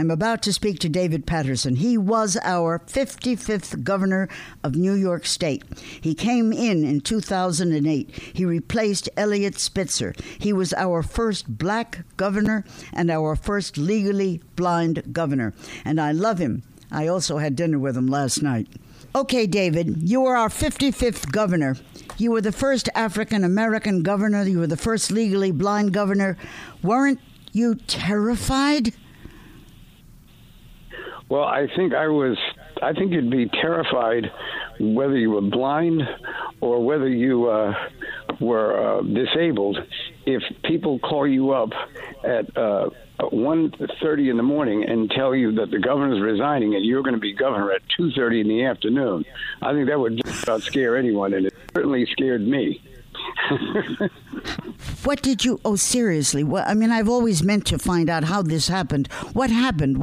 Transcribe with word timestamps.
I'm 0.00 0.10
about 0.10 0.40
to 0.44 0.52
speak 0.54 0.78
to 0.78 0.88
David 0.88 1.26
Paterson. 1.26 1.76
He 1.76 1.98
was 1.98 2.38
our 2.42 2.78
55th 2.78 3.84
governor 3.84 4.30
of 4.64 4.74
New 4.74 4.94
York 4.94 5.26
State. 5.26 5.62
He 6.00 6.14
came 6.14 6.54
in 6.54 6.84
in 6.84 7.02
2008. 7.02 8.10
He 8.32 8.46
replaced 8.46 9.10
Eliot 9.14 9.58
Spitzer. 9.58 10.14
He 10.38 10.54
was 10.54 10.72
our 10.72 11.02
first 11.02 11.58
black 11.58 12.06
governor 12.16 12.64
and 12.94 13.10
our 13.10 13.36
first 13.36 13.76
legally 13.76 14.40
blind 14.56 15.12
governor. 15.12 15.52
And 15.84 16.00
I 16.00 16.12
love 16.12 16.38
him. 16.38 16.62
I 16.90 17.06
also 17.06 17.36
had 17.36 17.54
dinner 17.54 17.78
with 17.78 17.94
him 17.94 18.06
last 18.06 18.42
night. 18.42 18.68
Okay, 19.14 19.46
David, 19.46 20.08
you 20.08 20.22
were 20.22 20.34
our 20.34 20.48
55th 20.48 21.30
governor. 21.30 21.76
You 22.16 22.30
were 22.30 22.40
the 22.40 22.52
first 22.52 22.88
African 22.94 23.44
American 23.44 24.02
governor. 24.02 24.44
You 24.44 24.60
were 24.60 24.66
the 24.66 24.78
first 24.78 25.10
legally 25.10 25.50
blind 25.50 25.92
governor. 25.92 26.38
Weren't 26.82 27.20
you 27.52 27.74
terrified? 27.74 28.94
Well, 31.30 31.44
I 31.44 31.68
think 31.76 31.94
I 31.94 32.08
was. 32.08 32.36
I 32.82 32.92
think 32.92 33.12
you'd 33.12 33.30
be 33.30 33.48
terrified 33.48 34.30
whether 34.80 35.16
you 35.16 35.30
were 35.30 35.42
blind 35.42 36.02
or 36.60 36.84
whether 36.84 37.08
you 37.08 37.48
uh, 37.48 37.72
were 38.40 38.98
uh, 38.98 39.02
disabled. 39.02 39.78
If 40.26 40.42
people 40.64 40.98
call 40.98 41.28
you 41.28 41.52
up 41.52 41.70
at 42.24 42.56
uh, 42.56 42.90
one 43.30 43.72
thirty 44.02 44.28
in 44.28 44.38
the 44.38 44.42
morning 44.42 44.84
and 44.88 45.08
tell 45.08 45.34
you 45.34 45.52
that 45.52 45.70
the 45.70 45.78
governor's 45.78 46.20
resigning 46.20 46.74
and 46.74 46.84
you're 46.84 47.02
going 47.02 47.14
to 47.14 47.20
be 47.20 47.32
governor 47.32 47.70
at 47.70 47.82
two 47.96 48.10
thirty 48.10 48.40
in 48.40 48.48
the 48.48 48.64
afternoon, 48.64 49.24
I 49.62 49.72
think 49.72 49.88
that 49.88 50.00
would 50.00 50.20
just 50.24 50.42
about 50.42 50.62
scare 50.62 50.96
anyone, 50.96 51.32
and 51.32 51.46
it 51.46 51.54
certainly 51.72 52.06
scared 52.06 52.40
me. 52.40 52.82
what 55.04 55.22
did 55.22 55.44
you? 55.44 55.60
Oh, 55.64 55.76
seriously? 55.76 56.44
What, 56.44 56.66
I 56.66 56.74
mean, 56.74 56.90
I've 56.90 57.08
always 57.08 57.42
meant 57.42 57.66
to 57.66 57.78
find 57.78 58.08
out 58.08 58.24
how 58.24 58.42
this 58.42 58.68
happened. 58.68 59.10
What 59.32 59.50
happened? 59.50 60.02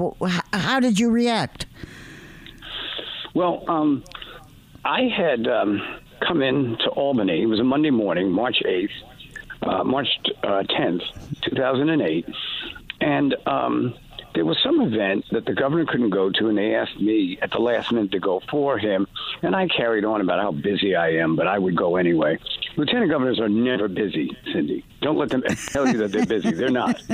How 0.53 0.79
did 0.79 0.99
you 0.99 1.09
react? 1.09 1.65
Well, 3.33 3.63
um, 3.67 4.03
I 4.83 5.03
had 5.03 5.47
um, 5.47 5.81
come 6.27 6.41
in 6.41 6.77
to 6.83 6.89
Albany. 6.89 7.41
It 7.41 7.47
was 7.47 7.59
a 7.59 7.63
Monday 7.63 7.91
morning, 7.91 8.31
March 8.31 8.57
eighth, 8.65 8.91
uh, 9.61 9.83
March 9.83 10.07
uh, 10.43 10.63
tenth, 10.63 11.03
two 11.41 11.55
thousand 11.55 11.89
and 11.89 12.01
eight, 12.01 12.25
and. 13.01 13.35
There 14.37 14.45
was 14.45 14.59
some 14.63 14.79
event 14.81 15.25
that 15.31 15.47
the 15.47 15.53
governor 15.55 15.83
couldn't 15.87 16.11
go 16.11 16.29
to, 16.29 16.47
and 16.47 16.55
they 16.55 16.75
asked 16.75 17.01
me 17.01 17.39
at 17.41 17.49
the 17.49 17.57
last 17.57 17.91
minute 17.91 18.11
to 18.11 18.19
go 18.19 18.39
for 18.51 18.77
him. 18.77 19.07
And 19.41 19.55
I 19.55 19.67
carried 19.67 20.05
on 20.05 20.21
about 20.21 20.39
how 20.39 20.51
busy 20.51 20.95
I 20.95 21.13
am, 21.13 21.35
but 21.35 21.47
I 21.47 21.57
would 21.57 21.75
go 21.75 21.95
anyway. 21.95 22.37
Lieutenant 22.75 23.09
governors 23.09 23.39
are 23.39 23.49
never 23.49 23.87
busy, 23.87 24.37
Cindy. 24.53 24.85
Don't 25.01 25.17
let 25.17 25.29
them 25.29 25.41
tell 25.69 25.87
you 25.87 25.97
that 25.97 26.11
they're 26.11 26.27
busy. 26.27 26.51
They're 26.51 26.69
not. 26.69 27.01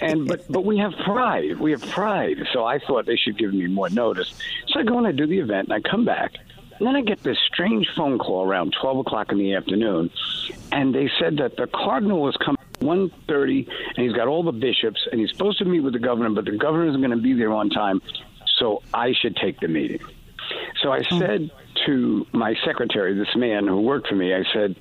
And 0.00 0.28
but 0.28 0.50
but 0.50 0.64
we 0.64 0.78
have 0.78 0.92
pride. 1.04 1.58
We 1.58 1.72
have 1.72 1.82
pride. 1.90 2.36
So 2.52 2.64
I 2.64 2.78
thought 2.78 3.04
they 3.04 3.16
should 3.16 3.36
give 3.36 3.52
me 3.52 3.66
more 3.66 3.90
notice. 3.90 4.32
So 4.68 4.78
I 4.78 4.84
go 4.84 4.96
and 4.96 5.06
I 5.06 5.12
do 5.12 5.26
the 5.26 5.40
event, 5.40 5.68
and 5.68 5.72
I 5.72 5.80
come 5.80 6.04
back. 6.04 6.34
And 6.78 6.86
then 6.86 6.94
I 6.94 7.02
get 7.02 7.22
this 7.24 7.38
strange 7.52 7.88
phone 7.96 8.18
call 8.18 8.46
around 8.46 8.74
12 8.80 8.98
o'clock 8.98 9.32
in 9.32 9.38
the 9.38 9.54
afternoon, 9.54 10.10
and 10.70 10.94
they 10.94 11.10
said 11.18 11.38
that 11.38 11.56
the 11.56 11.66
cardinal 11.66 12.22
was 12.22 12.36
coming 12.36 12.61
1.30, 12.82 13.68
and 13.96 14.04
he's 14.04 14.12
got 14.12 14.28
all 14.28 14.42
the 14.42 14.52
bishops, 14.52 15.06
and 15.10 15.20
he's 15.20 15.30
supposed 15.30 15.58
to 15.58 15.64
meet 15.64 15.80
with 15.80 15.92
the 15.92 15.98
governor, 15.98 16.30
but 16.30 16.44
the 16.44 16.56
governor 16.56 16.88
isn't 16.88 17.00
going 17.00 17.16
to 17.16 17.22
be 17.22 17.32
there 17.32 17.52
on 17.52 17.70
time, 17.70 18.02
so 18.58 18.82
I 18.92 19.12
should 19.12 19.36
take 19.36 19.60
the 19.60 19.68
meeting. 19.68 20.00
So 20.82 20.92
I 20.92 21.02
hmm. 21.02 21.18
said 21.18 21.50
to 21.86 22.26
my 22.32 22.54
secretary, 22.64 23.14
this 23.14 23.34
man 23.36 23.66
who 23.66 23.80
worked 23.80 24.08
for 24.08 24.16
me, 24.16 24.34
I 24.34 24.44
said, 24.52 24.76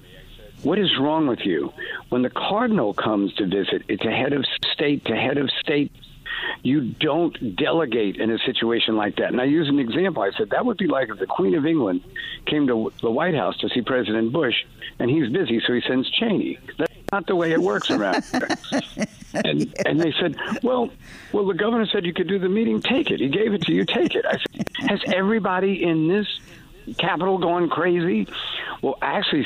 what 0.63 0.77
is 0.77 0.89
wrong 0.99 1.27
with 1.27 1.39
you? 1.43 1.73
When 2.09 2.21
the 2.21 2.29
cardinal 2.29 2.93
comes 2.93 3.33
to 3.35 3.47
visit, 3.47 3.83
it's 3.87 4.05
a 4.05 4.11
head 4.11 4.33
of 4.33 4.45
state 4.73 5.05
to 5.05 5.15
head 5.15 5.37
of 5.37 5.49
state. 5.59 5.91
You 6.63 6.91
don't 6.93 7.55
delegate 7.55 8.17
in 8.17 8.31
a 8.31 8.37
situation 8.39 8.95
like 8.95 9.15
that. 9.15 9.29
And 9.29 9.41
I 9.41 9.45
use 9.45 9.67
an 9.69 9.79
example. 9.79 10.21
I 10.21 10.31
said 10.37 10.51
that 10.51 10.65
would 10.65 10.77
be 10.77 10.87
like 10.87 11.09
if 11.09 11.17
the 11.17 11.25
Queen 11.25 11.55
of 11.55 11.65
England 11.65 12.03
came 12.45 12.67
to 12.67 12.91
the 13.01 13.09
White 13.09 13.35
House 13.35 13.57
to 13.59 13.69
see 13.69 13.81
President 13.81 14.31
Bush, 14.31 14.55
and 14.99 15.09
he's 15.09 15.31
busy, 15.31 15.61
so 15.65 15.73
he 15.73 15.81
sends 15.87 16.09
Cheney. 16.11 16.59
That's 16.77 16.93
not 17.11 17.27
the 17.27 17.35
way 17.35 17.51
it 17.51 17.61
works 17.61 17.89
around 17.91 18.23
here. 18.23 18.47
and, 19.33 19.73
and 19.85 19.99
they 19.99 20.13
said, 20.19 20.37
well, 20.63 20.89
well, 21.33 21.45
the 21.45 21.53
governor 21.53 21.85
said 21.85 22.05
you 22.05 22.13
could 22.13 22.27
do 22.27 22.39
the 22.39 22.49
meeting. 22.49 22.81
Take 22.81 23.11
it. 23.11 23.19
He 23.19 23.27
gave 23.27 23.53
it 23.53 23.63
to 23.63 23.73
you. 23.73 23.85
Take 23.85 24.15
it. 24.15 24.25
I 24.25 24.37
said, 24.37 24.67
has 24.89 25.01
everybody 25.13 25.83
in 25.83 26.07
this 26.07 26.27
capital 26.97 27.37
gone 27.37 27.69
crazy? 27.69 28.27
Well, 28.81 28.97
actually, 29.01 29.45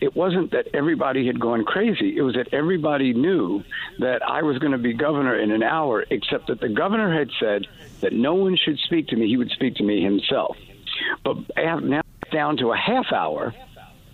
it 0.00 0.14
wasn't 0.14 0.52
that 0.52 0.68
everybody 0.74 1.26
had 1.26 1.40
gone 1.40 1.64
crazy. 1.64 2.16
It 2.16 2.22
was 2.22 2.34
that 2.34 2.48
everybody 2.52 3.12
knew 3.14 3.64
that 3.98 4.22
I 4.22 4.42
was 4.42 4.58
going 4.58 4.72
to 4.72 4.78
be 4.78 4.92
governor 4.92 5.36
in 5.36 5.50
an 5.50 5.62
hour, 5.62 6.04
except 6.08 6.46
that 6.48 6.60
the 6.60 6.68
governor 6.68 7.12
had 7.12 7.30
said 7.40 7.66
that 8.00 8.12
no 8.12 8.34
one 8.34 8.56
should 8.56 8.78
speak 8.78 9.08
to 9.08 9.16
me. 9.16 9.26
He 9.26 9.36
would 9.36 9.50
speak 9.50 9.74
to 9.76 9.82
me 9.84 10.02
himself. 10.02 10.56
But 11.24 11.38
eh, 11.56 11.74
now 11.80 12.02
down 12.30 12.56
to 12.58 12.72
a 12.72 12.76
half 12.76 13.12
hour, 13.12 13.54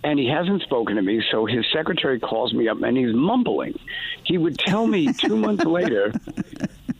and 0.03 0.19
he 0.19 0.27
hasn't 0.27 0.61
spoken 0.63 0.95
to 0.95 1.01
me. 1.01 1.23
So 1.31 1.45
his 1.45 1.65
secretary 1.73 2.19
calls 2.19 2.53
me 2.53 2.67
up 2.67 2.81
and 2.81 2.97
he's 2.97 3.13
mumbling. 3.13 3.77
He 4.23 4.37
would 4.37 4.57
tell 4.57 4.87
me 4.87 5.13
two 5.13 5.35
months 5.45 5.65
later 5.65 6.13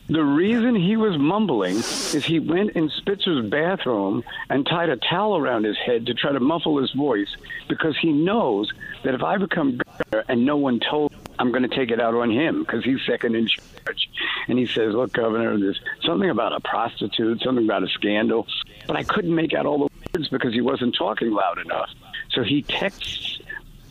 the 0.09 0.23
reason 0.23 0.73
he 0.73 0.97
was 0.97 1.19
mumbling 1.19 1.75
is 1.75 2.25
he 2.25 2.39
went 2.39 2.71
in 2.71 2.89
Spitzer's 2.89 3.47
bathroom 3.47 4.23
and 4.49 4.65
tied 4.65 4.89
a 4.89 4.97
towel 4.97 5.37
around 5.37 5.65
his 5.65 5.77
head 5.77 6.07
to 6.07 6.15
try 6.15 6.31
to 6.31 6.39
muffle 6.39 6.79
his 6.79 6.91
voice 6.93 7.29
because 7.67 7.95
he 8.01 8.11
knows 8.11 8.71
that 9.03 9.13
if 9.13 9.21
I 9.21 9.37
become 9.37 9.77
governor 9.77 10.25
and 10.27 10.47
no 10.47 10.57
one 10.57 10.79
told 10.79 11.13
I'm 11.37 11.51
going 11.51 11.61
to 11.61 11.73
take 11.73 11.91
it 11.91 12.01
out 12.01 12.15
on 12.15 12.31
him 12.31 12.63
because 12.63 12.83
he's 12.83 12.97
second 13.05 13.35
in 13.35 13.47
charge. 13.47 14.09
And 14.47 14.57
he 14.57 14.65
says, 14.65 14.95
Look, 14.95 15.13
Governor, 15.13 15.57
there's 15.59 15.79
something 16.03 16.29
about 16.29 16.53
a 16.53 16.59
prostitute, 16.59 17.41
something 17.41 17.63
about 17.63 17.83
a 17.83 17.87
scandal. 17.87 18.47
But 18.87 18.97
I 18.97 19.03
couldn't 19.03 19.33
make 19.33 19.53
out 19.53 19.65
all 19.67 19.87
the 19.87 19.89
words 20.13 20.27
because 20.29 20.53
he 20.53 20.61
wasn't 20.61 20.95
talking 20.97 21.31
loud 21.31 21.59
enough. 21.59 21.89
So 22.31 22.43
he 22.43 22.61
texts 22.61 23.39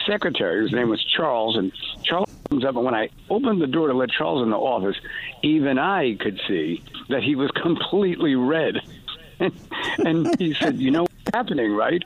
secretary, 0.07 0.61
whose 0.61 0.73
name 0.73 0.89
was 0.89 1.05
Charles, 1.05 1.57
and 1.57 1.73
Charles 2.03 2.29
comes 2.49 2.65
up. 2.65 2.77
And 2.77 2.85
when 2.85 2.95
I 2.95 3.11
opened 3.29 3.61
the 3.61 3.67
door 3.67 3.89
to 3.89 3.95
let 3.95 4.11
Charles 4.11 4.43
in 4.43 4.51
the 4.51 4.57
office, 4.57 4.97
even 5.43 5.79
I 5.79 6.17
could 6.19 6.41
see 6.49 6.83
that 7.09 7.23
he 7.23 7.35
was 7.35 7.51
completely 7.63 8.35
red. 8.35 8.81
and 9.99 10.39
he 10.41 10.55
said, 10.55 10.81
"You 10.81 10.91
know 10.91 11.03
what's 11.03 11.35
happening, 11.35 11.73
right?" 11.75 12.03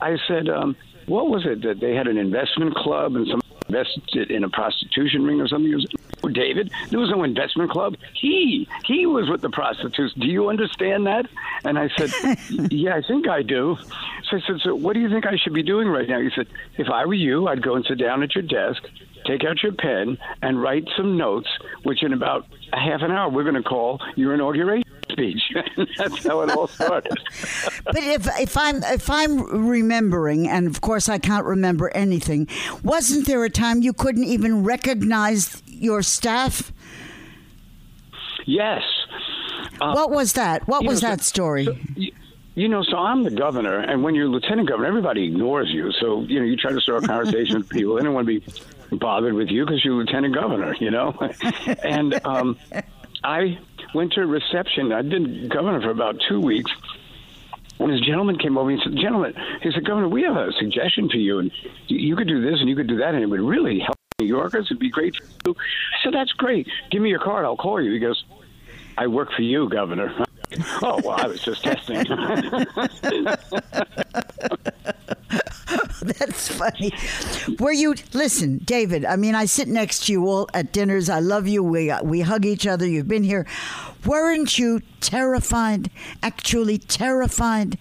I 0.00 0.18
said, 0.26 0.48
um, 0.48 0.76
"What 1.06 1.28
was 1.28 1.46
it 1.46 1.62
that 1.62 1.80
they 1.80 1.94
had 1.94 2.06
an 2.08 2.18
investment 2.18 2.74
club 2.74 3.16
and 3.16 3.26
some 3.26 3.40
invested 3.68 4.30
in 4.30 4.44
a 4.44 4.50
prostitution 4.50 5.24
ring 5.24 5.40
or 5.40 5.48
something?" 5.48 5.68
He 5.68 5.74
was, 5.74 5.86
David, 6.28 6.70
there 6.90 6.98
was 6.98 7.10
no 7.10 7.22
investment 7.22 7.70
club. 7.70 7.96
He 8.14 8.68
he 8.84 9.06
was 9.06 9.28
with 9.28 9.40
the 9.40 9.50
prostitutes. 9.50 10.14
Do 10.14 10.26
you 10.26 10.48
understand 10.48 11.06
that? 11.06 11.26
And 11.64 11.78
I 11.78 11.88
said, 11.96 12.38
"Yeah, 12.70 12.96
I 12.96 13.02
think 13.02 13.28
I 13.28 13.42
do." 13.42 13.76
So 14.30 14.36
I 14.36 14.40
said, 14.46 14.60
"So 14.62 14.74
what 14.74 14.94
do 14.94 15.00
you 15.00 15.08
think 15.08 15.26
I 15.26 15.36
should 15.36 15.54
be 15.54 15.62
doing 15.62 15.88
right 15.88 16.08
now?" 16.08 16.20
He 16.20 16.30
said, 16.34 16.46
"If 16.76 16.88
I 16.88 17.06
were 17.06 17.14
you, 17.14 17.48
I'd 17.48 17.62
go 17.62 17.74
and 17.74 17.84
sit 17.84 17.98
down 17.98 18.22
at 18.22 18.34
your 18.34 18.42
desk, 18.42 18.82
take 19.26 19.44
out 19.44 19.62
your 19.62 19.72
pen, 19.72 20.18
and 20.42 20.60
write 20.60 20.88
some 20.96 21.16
notes, 21.16 21.48
which 21.82 22.02
in 22.02 22.12
about 22.12 22.46
a 22.72 22.78
half 22.78 23.02
an 23.02 23.10
hour 23.10 23.30
we're 23.30 23.44
going 23.44 23.54
to 23.54 23.62
call 23.62 24.00
your 24.16 24.34
inauguration." 24.34 24.84
speech. 25.10 25.40
That's 25.98 26.26
how 26.26 26.42
it 26.42 26.50
all 26.50 26.66
started. 26.66 27.12
but 27.84 27.96
if 27.96 28.26
if 28.38 28.56
I'm 28.56 28.82
if 28.84 29.10
I'm 29.10 29.68
remembering, 29.68 30.48
and 30.48 30.66
of 30.66 30.80
course 30.80 31.08
I 31.08 31.18
can't 31.18 31.44
remember 31.44 31.90
anything, 31.90 32.48
wasn't 32.82 33.26
there 33.26 33.44
a 33.44 33.50
time 33.50 33.82
you 33.82 33.92
couldn't 33.92 34.24
even 34.24 34.64
recognize 34.64 35.62
your 35.78 36.02
staff? 36.02 36.72
Yes. 38.46 38.82
Uh, 39.80 39.92
what 39.92 40.10
was 40.10 40.34
that? 40.34 40.66
What 40.66 40.84
was 40.84 41.02
know, 41.02 41.10
that 41.10 41.20
story? 41.22 41.64
So, 41.64 41.76
you 42.54 42.68
know, 42.68 42.82
so 42.82 42.96
I'm 42.96 43.22
the 43.22 43.30
governor, 43.30 43.78
and 43.78 44.02
when 44.02 44.16
you're 44.16 44.26
lieutenant 44.26 44.68
governor, 44.68 44.88
everybody 44.88 45.24
ignores 45.24 45.70
you. 45.70 45.92
So, 45.92 46.22
you 46.22 46.40
know, 46.40 46.44
you 46.44 46.56
try 46.56 46.72
to 46.72 46.80
start 46.80 47.04
a 47.04 47.06
conversation 47.06 47.58
with 47.58 47.68
people. 47.68 47.94
They 47.94 48.02
don't 48.02 48.14
want 48.14 48.26
to 48.26 48.40
be 48.40 48.96
bothered 48.96 49.34
with 49.34 49.48
you 49.48 49.64
because 49.64 49.84
you're 49.84 49.94
lieutenant 49.94 50.34
governor, 50.34 50.74
you 50.80 50.90
know? 50.90 51.16
and 51.84 52.20
um, 52.26 52.58
I 53.22 53.58
went 53.94 54.12
to 54.14 54.22
a 54.22 54.26
reception. 54.26 54.92
I'd 54.92 55.08
been 55.08 55.48
governor 55.48 55.80
for 55.80 55.90
about 55.90 56.16
two 56.28 56.40
weeks. 56.40 56.70
And 57.78 57.92
this 57.92 58.00
gentleman 58.00 58.38
came 58.38 58.58
over 58.58 58.70
and 58.70 58.80
said, 58.82 58.96
Gentlemen, 58.96 59.34
he 59.62 59.70
said, 59.70 59.84
Governor, 59.84 60.08
we 60.08 60.22
have 60.22 60.36
a 60.36 60.50
suggestion 60.58 61.08
for 61.08 61.16
you, 61.16 61.38
and 61.38 61.52
you 61.86 62.16
could 62.16 62.26
do 62.26 62.40
this 62.42 62.58
and 62.58 62.68
you 62.68 62.74
could 62.74 62.88
do 62.88 62.98
that, 62.98 63.14
and 63.14 63.22
it 63.22 63.26
would 63.26 63.40
really 63.40 63.78
help 63.78 63.97
New 64.20 64.26
Yorkers. 64.26 64.66
It'd 64.66 64.80
be 64.80 64.90
great 64.90 65.14
for 65.14 65.22
you. 65.46 65.54
I 65.54 66.02
said, 66.02 66.12
That's 66.12 66.32
great. 66.32 66.66
Give 66.90 67.00
me 67.00 67.08
your 67.08 67.20
card. 67.20 67.44
I'll 67.44 67.56
call 67.56 67.80
you. 67.80 67.92
He 67.92 68.00
goes, 68.00 68.24
I 68.96 69.06
work 69.06 69.30
for 69.30 69.42
you, 69.42 69.68
Governor. 69.68 70.12
oh, 70.82 71.00
well, 71.04 71.20
I 71.20 71.28
was 71.28 71.40
just 71.40 71.62
testing. 71.62 71.98
That's 76.02 76.48
funny. 76.48 76.92
Were 77.60 77.70
you 77.70 77.94
listen, 78.12 78.58
David? 78.64 79.04
I 79.04 79.14
mean, 79.14 79.36
I 79.36 79.44
sit 79.44 79.68
next 79.68 80.06
to 80.06 80.12
you 80.12 80.26
all 80.26 80.48
at 80.52 80.72
dinners. 80.72 81.08
I 81.08 81.20
love 81.20 81.46
you. 81.46 81.62
We 81.62 81.92
we 82.02 82.22
hug 82.22 82.44
each 82.44 82.66
other. 82.66 82.88
You've 82.88 83.06
been 83.06 83.22
here. 83.22 83.46
Weren't 84.04 84.58
you 84.58 84.80
terrified? 85.00 85.90
Actually 86.24 86.78
terrified? 86.78 87.78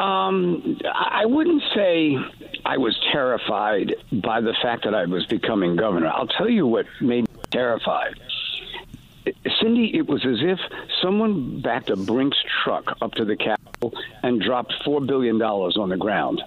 Um, 0.00 0.78
I 0.94 1.26
wouldn't 1.26 1.62
say 1.74 2.16
I 2.64 2.78
was 2.78 2.98
terrified 3.12 3.94
by 4.12 4.40
the 4.40 4.54
fact 4.62 4.84
that 4.84 4.94
I 4.94 5.04
was 5.04 5.26
becoming 5.26 5.76
governor. 5.76 6.08
I'll 6.08 6.26
tell 6.26 6.48
you 6.48 6.66
what 6.66 6.86
made 7.00 7.28
me 7.28 7.40
terrified 7.50 8.18
Cindy, 9.60 9.94
it 9.94 10.08
was 10.08 10.24
as 10.24 10.38
if 10.40 10.58
someone 11.02 11.60
backed 11.60 11.90
a 11.90 11.96
Brinks 11.96 12.38
truck 12.64 12.96
up 13.00 13.12
to 13.12 13.24
the 13.24 13.36
Capitol 13.36 13.92
and 14.22 14.40
dropped 14.40 14.74
$4 14.84 15.06
billion 15.06 15.40
on 15.40 15.88
the 15.88 15.96
ground. 15.96 16.42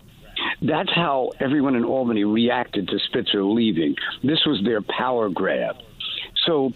That's 0.61 0.91
how 0.93 1.31
everyone 1.39 1.75
in 1.75 1.85
Albany 1.85 2.23
reacted 2.23 2.87
to 2.89 2.99
Spitzer 2.99 3.43
leaving. 3.43 3.95
This 4.23 4.45
was 4.45 4.61
their 4.63 4.81
power 4.81 5.29
grab. 5.29 5.77
So, 6.45 6.73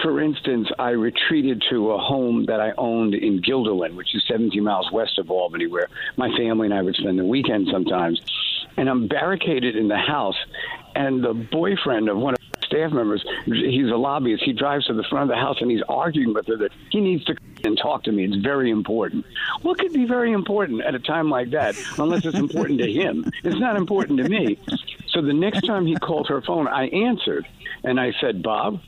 for 0.00 0.20
instance, 0.20 0.68
I 0.78 0.90
retreated 0.90 1.62
to 1.70 1.92
a 1.92 1.98
home 1.98 2.46
that 2.46 2.60
I 2.60 2.72
owned 2.78 3.14
in 3.14 3.42
Guilderland, 3.42 3.94
which 3.94 4.14
is 4.14 4.24
17 4.26 4.62
miles 4.62 4.90
west 4.92 5.18
of 5.18 5.30
Albany, 5.30 5.66
where 5.66 5.88
my 6.16 6.34
family 6.36 6.66
and 6.66 6.74
I 6.74 6.82
would 6.82 6.94
spend 6.94 7.18
the 7.18 7.24
weekend 7.24 7.68
sometimes. 7.70 8.20
And 8.76 8.88
I'm 8.88 9.06
barricaded 9.06 9.76
in 9.76 9.88
the 9.88 9.98
house, 9.98 10.36
and 10.94 11.22
the 11.22 11.34
boyfriend 11.34 12.08
of 12.08 12.16
one 12.16 12.34
of 12.34 12.40
staff 12.72 12.90
members. 12.92 13.22
He's 13.44 13.90
a 13.90 13.96
lobbyist. 13.96 14.44
He 14.44 14.52
drives 14.54 14.86
to 14.86 14.94
the 14.94 15.04
front 15.04 15.30
of 15.30 15.36
the 15.36 15.40
house 15.40 15.58
and 15.60 15.70
he's 15.70 15.82
arguing 15.88 16.32
with 16.32 16.46
her 16.46 16.56
that 16.56 16.72
he 16.90 17.00
needs 17.00 17.24
to 17.26 17.34
come 17.34 17.46
and 17.64 17.78
talk 17.78 18.04
to 18.04 18.12
me. 18.12 18.24
It's 18.24 18.36
very 18.36 18.70
important. 18.70 19.26
What 19.60 19.78
could 19.78 19.92
be 19.92 20.06
very 20.06 20.32
important 20.32 20.82
at 20.82 20.94
a 20.94 20.98
time 20.98 21.28
like 21.28 21.50
that, 21.50 21.76
unless 21.98 22.24
it's 22.24 22.38
important 22.38 22.80
to 22.80 22.90
him? 22.90 23.30
It's 23.44 23.58
not 23.58 23.76
important 23.76 24.18
to 24.20 24.28
me. 24.28 24.58
So 25.08 25.20
the 25.20 25.34
next 25.34 25.66
time 25.66 25.86
he 25.86 25.96
called 25.96 26.28
her 26.28 26.40
phone, 26.40 26.66
I 26.66 26.86
answered 26.86 27.46
and 27.84 28.00
I 28.00 28.12
said, 28.20 28.42
Bob, 28.42 28.80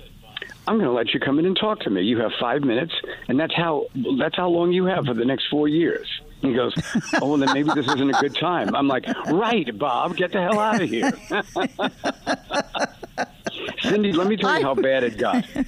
I'm 0.66 0.76
going 0.76 0.88
to 0.88 0.92
let 0.92 1.12
you 1.12 1.20
come 1.20 1.38
in 1.38 1.46
and 1.46 1.56
talk 1.56 1.80
to 1.80 1.90
me. 1.90 2.02
You 2.02 2.18
have 2.20 2.32
five 2.40 2.62
minutes, 2.62 2.92
and 3.28 3.38
that's 3.38 3.54
how 3.54 3.86
that's 4.18 4.36
how 4.36 4.48
long 4.48 4.72
you 4.72 4.86
have 4.86 5.04
for 5.04 5.14
the 5.14 5.24
next 5.24 5.46
four 5.50 5.68
years. 5.68 6.08
He 6.40 6.54
goes, 6.54 6.74
Oh, 7.20 7.30
well, 7.30 7.38
then 7.38 7.52
maybe 7.52 7.70
this 7.74 7.86
isn't 7.86 8.14
a 8.14 8.20
good 8.20 8.34
time. 8.34 8.74
I'm 8.74 8.88
like, 8.88 9.04
Right, 9.26 9.76
Bob, 9.78 10.16
get 10.16 10.32
the 10.32 10.40
hell 10.40 10.58
out 10.58 10.82
of 10.82 10.88
here. 10.88 11.12
Cindy, 13.82 14.12
let 14.12 14.26
me 14.26 14.36
tell 14.36 14.58
you 14.58 14.64
how 14.64 14.74
bad 14.74 15.04
it 15.04 15.18
got. 15.18 15.44
Let 15.54 15.66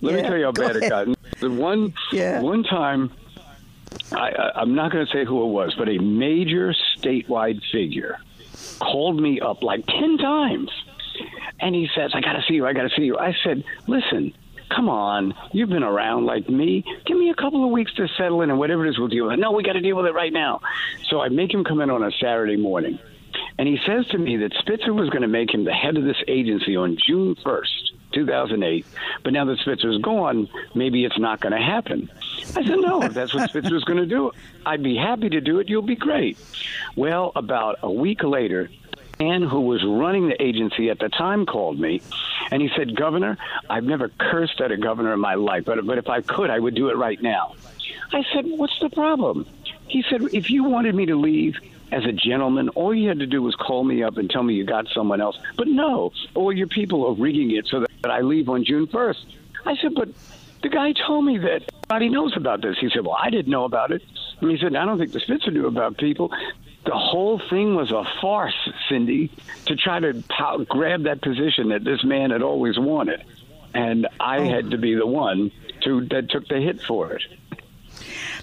yeah, 0.00 0.12
me 0.12 0.22
tell 0.22 0.38
you 0.38 0.44
how 0.44 0.52
bad 0.52 0.76
ahead. 0.76 0.82
it 0.82 0.88
got. 0.88 1.08
The 1.40 1.50
one, 1.50 1.92
yeah. 2.12 2.40
one 2.40 2.62
time, 2.62 3.10
I, 4.12 4.30
I, 4.30 4.60
I'm 4.60 4.74
not 4.74 4.92
going 4.92 5.06
to 5.06 5.12
say 5.12 5.24
who 5.24 5.42
it 5.42 5.48
was, 5.48 5.74
but 5.76 5.88
a 5.88 5.98
major 5.98 6.74
statewide 6.96 7.60
figure 7.72 8.18
called 8.80 9.20
me 9.20 9.40
up 9.40 9.62
like 9.62 9.86
10 9.86 10.18
times. 10.18 10.70
And 11.60 11.74
he 11.74 11.88
says, 11.94 12.12
I 12.14 12.20
got 12.20 12.32
to 12.32 12.42
see 12.48 12.54
you. 12.54 12.66
I 12.66 12.72
got 12.72 12.82
to 12.82 12.90
see 12.96 13.02
you. 13.02 13.18
I 13.18 13.34
said, 13.44 13.64
listen, 13.86 14.32
come 14.74 14.88
on, 14.88 15.34
you've 15.52 15.68
been 15.68 15.82
around 15.82 16.26
like 16.26 16.48
me. 16.48 16.84
Give 17.04 17.18
me 17.18 17.30
a 17.30 17.34
couple 17.34 17.64
of 17.64 17.70
weeks 17.70 17.92
to 17.94 18.08
settle 18.16 18.42
in, 18.42 18.50
and 18.50 18.58
whatever 18.58 18.86
it 18.86 18.90
is, 18.90 18.98
we'll 18.98 19.08
deal 19.08 19.26
with 19.26 19.34
it. 19.34 19.40
No, 19.40 19.52
we 19.52 19.62
got 19.62 19.74
to 19.74 19.80
deal 19.80 19.96
with 19.96 20.06
it 20.06 20.14
right 20.14 20.32
now. 20.32 20.60
So 21.08 21.20
I 21.20 21.28
make 21.28 21.52
him 21.52 21.64
come 21.64 21.80
in 21.80 21.90
on 21.90 22.02
a 22.02 22.10
Saturday 22.12 22.56
morning, 22.56 22.98
and 23.58 23.68
he 23.68 23.78
says 23.86 24.06
to 24.08 24.18
me 24.18 24.36
that 24.38 24.52
Spitzer 24.60 24.94
was 24.94 25.10
going 25.10 25.22
to 25.22 25.28
make 25.28 25.52
him 25.52 25.64
the 25.64 25.72
head 25.72 25.96
of 25.96 26.04
this 26.04 26.16
agency 26.28 26.76
on 26.76 26.96
June 27.04 27.34
1st, 27.44 27.90
2008. 28.12 28.86
But 29.22 29.32
now 29.32 29.44
that 29.44 29.58
Spitzer's 29.58 29.98
gone, 29.98 30.48
maybe 30.74 31.04
it's 31.04 31.18
not 31.18 31.40
going 31.40 31.52
to 31.52 31.58
happen. 31.58 32.10
I 32.38 32.64
said, 32.64 32.78
no, 32.78 33.02
if 33.02 33.12
that's 33.12 33.34
what 33.34 33.50
Spitzer's 33.50 33.84
going 33.84 33.98
to 33.98 34.06
do, 34.06 34.32
I'd 34.64 34.82
be 34.82 34.96
happy 34.96 35.28
to 35.30 35.40
do 35.40 35.58
it. 35.58 35.68
You'll 35.68 35.82
be 35.82 35.96
great. 35.96 36.38
Well, 36.96 37.32
about 37.36 37.78
a 37.82 37.90
week 37.90 38.22
later, 38.22 38.70
man 39.20 39.42
who 39.42 39.60
was 39.60 39.84
running 39.84 40.28
the 40.28 40.42
agency 40.42 40.90
at 40.90 40.98
the 40.98 41.08
time 41.08 41.46
called 41.46 41.78
me 41.78 42.00
and 42.50 42.62
he 42.62 42.70
said, 42.76 42.96
Governor, 42.96 43.36
I've 43.68 43.84
never 43.84 44.08
cursed 44.08 44.60
at 44.60 44.72
a 44.72 44.76
governor 44.76 45.12
in 45.12 45.20
my 45.20 45.34
life, 45.34 45.64
but, 45.66 45.84
but 45.86 45.98
if 45.98 46.08
I 46.08 46.22
could, 46.22 46.50
I 46.50 46.58
would 46.58 46.74
do 46.74 46.88
it 46.88 46.96
right 46.96 47.20
now. 47.22 47.54
I 48.12 48.24
said, 48.32 48.44
What's 48.46 48.78
the 48.80 48.88
problem? 48.90 49.46
He 49.88 50.02
said, 50.08 50.22
If 50.32 50.50
you 50.50 50.64
wanted 50.64 50.94
me 50.94 51.06
to 51.06 51.16
leave, 51.16 51.56
as 51.92 52.04
a 52.04 52.12
gentleman, 52.12 52.68
all 52.70 52.94
you 52.94 53.08
had 53.08 53.18
to 53.18 53.26
do 53.26 53.42
was 53.42 53.54
call 53.56 53.82
me 53.82 54.02
up 54.02 54.16
and 54.16 54.30
tell 54.30 54.42
me 54.42 54.54
you 54.54 54.64
got 54.64 54.86
someone 54.94 55.20
else. 55.20 55.36
But 55.56 55.66
no, 55.66 56.12
all 56.34 56.52
your 56.52 56.68
people 56.68 57.04
are 57.08 57.14
rigging 57.14 57.50
it 57.56 57.66
so 57.66 57.80
that 57.80 58.10
I 58.10 58.20
leave 58.20 58.48
on 58.48 58.64
June 58.64 58.86
1st. 58.86 59.24
I 59.66 59.76
said, 59.76 59.94
but 59.94 60.08
the 60.62 60.68
guy 60.68 60.92
told 60.92 61.24
me 61.24 61.38
that 61.38 61.62
everybody 61.84 62.08
knows 62.08 62.36
about 62.36 62.62
this. 62.62 62.76
He 62.80 62.90
said, 62.90 63.04
well, 63.04 63.18
I 63.20 63.30
didn't 63.30 63.50
know 63.50 63.64
about 63.64 63.90
it. 63.90 64.02
And 64.40 64.50
he 64.50 64.58
said, 64.58 64.76
I 64.76 64.84
don't 64.84 64.98
think 64.98 65.12
the 65.12 65.20
Spitzer 65.20 65.50
knew 65.50 65.66
about 65.66 65.98
people. 65.98 66.32
The 66.84 66.96
whole 66.96 67.40
thing 67.50 67.74
was 67.74 67.90
a 67.90 68.04
farce, 68.20 68.54
Cindy, 68.88 69.30
to 69.66 69.76
try 69.76 70.00
to 70.00 70.22
pow- 70.28 70.64
grab 70.68 71.04
that 71.04 71.20
position 71.20 71.68
that 71.68 71.84
this 71.84 72.02
man 72.04 72.30
had 72.30 72.42
always 72.42 72.78
wanted. 72.78 73.22
And 73.74 74.08
I 74.18 74.38
oh. 74.38 74.44
had 74.48 74.70
to 74.70 74.78
be 74.78 74.94
the 74.94 75.06
one 75.06 75.50
to 75.82 76.06
that 76.06 76.30
took 76.30 76.48
the 76.48 76.60
hit 76.60 76.82
for 76.82 77.12
it. 77.12 77.22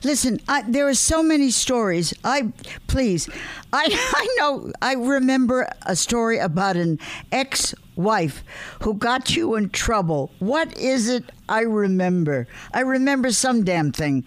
Listen, 0.04 0.40
I, 0.48 0.62
there 0.62 0.88
are 0.88 0.94
so 0.94 1.24
many 1.24 1.50
stories. 1.50 2.14
I 2.24 2.52
please, 2.88 3.30
I 3.74 3.88
I 4.16 4.36
know. 4.38 4.72
I 4.82 4.94
remember 4.94 5.68
a 5.86 5.96
story 5.96 6.38
about 6.38 6.76
an 6.78 7.00
ex-wife 7.32 8.44
who 8.84 8.94
got 8.94 9.36
you 9.36 9.56
in 9.56 9.70
trouble. 9.70 10.32
What 10.40 10.78
is 10.78 11.10
it? 11.10 11.26
I 11.50 11.62
remember. 11.62 12.48
I 12.74 12.82
remember 12.82 13.32
some 13.32 13.64
damn 13.64 13.92
thing. 13.92 14.24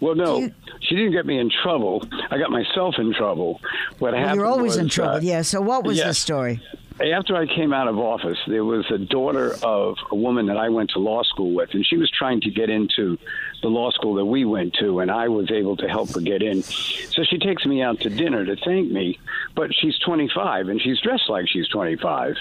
Well, 0.00 0.14
no, 0.14 0.38
you, 0.38 0.54
she 0.80 0.96
didn't 0.96 1.12
get 1.12 1.26
me 1.26 1.38
in 1.38 1.50
trouble. 1.50 2.06
I 2.30 2.38
got 2.38 2.50
myself 2.50 2.96
in 2.98 3.12
trouble. 3.14 3.60
What 3.98 4.12
well, 4.12 4.20
happened? 4.20 4.36
You're 4.36 4.46
always 4.46 4.72
was, 4.72 4.76
in 4.78 4.88
trouble. 4.88 5.16
Uh, 5.16 5.20
yeah. 5.20 5.42
So 5.42 5.60
what 5.60 5.84
was 5.84 5.98
yes. 5.98 6.06
the 6.08 6.14
story? 6.14 6.62
after 7.00 7.36
I 7.36 7.46
came 7.46 7.72
out 7.72 7.86
of 7.86 7.98
office, 7.98 8.38
there 8.48 8.64
was 8.64 8.84
a 8.90 8.98
daughter 8.98 9.54
of 9.62 9.96
a 10.10 10.16
woman 10.16 10.46
that 10.46 10.56
I 10.56 10.68
went 10.68 10.90
to 10.90 10.98
law 10.98 11.22
school 11.22 11.54
with, 11.54 11.70
and 11.72 11.86
she 11.86 11.96
was 11.96 12.10
trying 12.10 12.40
to 12.42 12.50
get 12.50 12.70
into 12.70 13.18
the 13.62 13.68
law 13.68 13.90
school 13.90 14.14
that 14.14 14.24
we 14.24 14.44
went 14.44 14.74
to, 14.80 15.00
and 15.00 15.10
I 15.10 15.28
was 15.28 15.50
able 15.50 15.76
to 15.76 15.88
help 15.88 16.12
her 16.14 16.20
get 16.20 16.42
in. 16.42 16.62
So 16.62 17.22
she 17.22 17.38
takes 17.38 17.64
me 17.64 17.82
out 17.82 18.00
to 18.00 18.10
dinner 18.10 18.44
to 18.44 18.56
thank 18.56 18.90
me, 18.90 19.18
but 19.54 19.70
she's 19.74 19.96
25 19.98 20.68
and 20.68 20.80
she's 20.80 21.00
dressed 21.00 21.28
like 21.28 21.48
she's 21.48 21.68
25. 21.68 22.36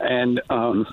And 0.00 0.40
um, 0.50 0.86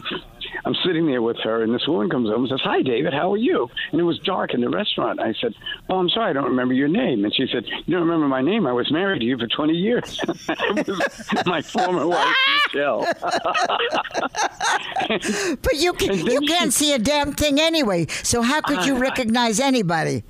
I'm 0.66 0.76
sitting 0.86 1.06
there 1.08 1.22
with 1.22 1.38
her, 1.44 1.64
and 1.64 1.74
this 1.74 1.88
woman 1.88 2.10
comes 2.10 2.30
over 2.30 2.38
and 2.38 2.50
says, 2.50 2.62
Hi, 2.64 2.82
David, 2.82 3.14
how 3.14 3.34
are 3.34 3.38
you? 3.38 3.68
And 3.92 4.00
it 4.00 4.04
was 4.04 4.20
dark 4.20 4.54
in 4.54 4.62
the 4.62 4.70
restaurant. 4.70 5.20
I 5.20 5.34
said, 5.42 5.54
Oh, 5.90 5.98
I'm 5.98 6.10
sorry, 6.10 6.30
I 6.30 6.34
don't 6.34 6.46
remember 6.46 6.74
your 6.74 6.88
name. 6.88 7.24
And 7.24 7.34
she 7.34 7.48
said, 7.52 7.66
You 7.86 7.96
don't 7.96 8.08
remember 8.08 8.28
my 8.28 8.42
name? 8.42 8.68
I 8.68 8.74
was 8.74 8.92
married 8.92 9.20
to 9.20 9.26
you 9.26 9.38
for 9.38 9.48
20 9.48 9.74
years. 9.74 10.20
my 11.46 11.62
former 11.62 12.08
wife, 12.08 12.36
Michelle. 12.74 13.06
but 15.62 15.74
you, 15.76 15.94
can, 15.98 16.26
you 16.26 16.42
can't 16.42 16.74
see 16.74 16.94
a 16.94 17.00
damn 17.00 17.34
thing 17.34 17.60
anyway, 17.60 18.06
so 18.08 18.42
how 18.42 18.62
could 18.62 18.86
you 18.86 18.98
recognize 18.98 19.60
anybody? 19.60 20.24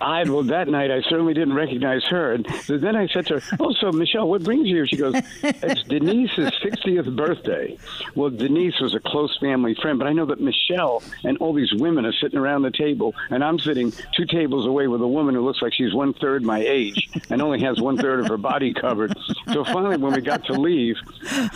I 0.00 0.24
well 0.24 0.42
that 0.44 0.68
night 0.68 0.90
I 0.90 1.02
certainly 1.02 1.34
didn't 1.34 1.54
recognize 1.54 2.04
her, 2.04 2.32
and 2.32 2.46
then 2.68 2.96
I 2.96 3.06
said 3.08 3.26
to 3.26 3.40
her, 3.40 3.56
"Oh, 3.60 3.72
so 3.72 3.92
Michelle, 3.92 4.28
what 4.28 4.42
brings 4.42 4.66
you 4.66 4.76
here?" 4.76 4.86
She 4.86 4.96
goes, 4.96 5.14
"It's 5.42 5.82
Denise's 5.84 6.52
60th 6.62 7.14
birthday." 7.14 7.76
Well, 8.14 8.30
Denise 8.30 8.80
was 8.80 8.94
a 8.94 9.00
close 9.00 9.36
family 9.38 9.74
friend, 9.74 9.98
but 9.98 10.08
I 10.08 10.12
know 10.12 10.26
that 10.26 10.40
Michelle 10.40 11.02
and 11.24 11.36
all 11.38 11.52
these 11.52 11.72
women 11.74 12.06
are 12.06 12.12
sitting 12.12 12.38
around 12.38 12.62
the 12.62 12.70
table, 12.70 13.14
and 13.30 13.44
I'm 13.44 13.58
sitting 13.58 13.92
two 14.16 14.26
tables 14.26 14.66
away 14.66 14.86
with 14.86 15.02
a 15.02 15.08
woman 15.08 15.34
who 15.34 15.44
looks 15.44 15.60
like 15.62 15.74
she's 15.74 15.92
one 15.92 16.14
third 16.14 16.42
my 16.42 16.60
age 16.60 17.08
and 17.28 17.42
only 17.42 17.60
has 17.60 17.80
one 17.80 17.96
third 17.96 18.20
of 18.20 18.28
her 18.28 18.38
body 18.38 18.72
covered. 18.72 19.14
So 19.52 19.64
finally, 19.64 19.96
when 19.96 20.14
we 20.14 20.20
got 20.20 20.44
to 20.46 20.54
leave, 20.54 20.96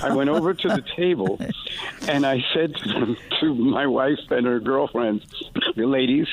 I 0.02 0.14
went 0.14 0.30
over 0.30 0.54
to 0.54 0.68
the 0.68 0.84
table, 0.96 1.38
and 2.08 2.26
I 2.26 2.44
said 2.52 2.74
to, 2.76 3.16
to 3.40 3.54
my 3.54 3.86
wife 3.86 4.18
and 4.30 4.46
her 4.46 4.60
girlfriends, 4.60 5.24
"The 5.76 5.86
ladies." 5.86 6.28